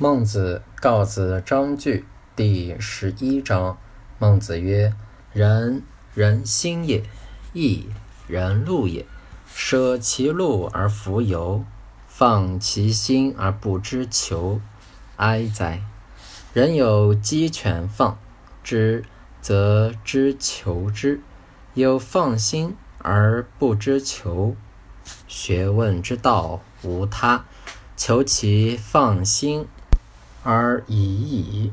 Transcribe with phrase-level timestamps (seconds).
[0.00, 2.04] 孟子告子章句
[2.36, 3.76] 第十一章。
[4.20, 4.94] 孟子曰
[5.34, 5.82] ：“人，
[6.14, 7.02] 人心也；
[7.52, 7.88] 义，
[8.28, 9.04] 人路也。
[9.52, 11.64] 舍其路而弗由，
[12.06, 14.60] 放其心而不知求，
[15.16, 15.82] 哀哉！
[16.52, 18.16] 人有鸡犬放
[18.62, 19.04] 之，
[19.40, 21.18] 则知求之；
[21.74, 24.54] 有放心而不知求。
[25.26, 27.46] 学问之道无他，
[27.96, 29.66] 求其放心。”
[30.48, 31.72] 而已矣。